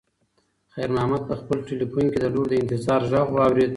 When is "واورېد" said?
3.35-3.69